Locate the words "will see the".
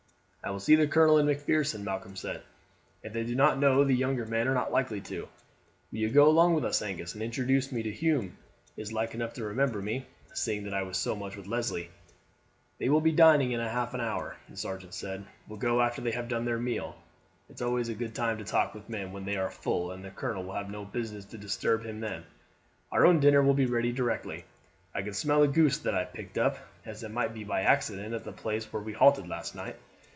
0.49-0.87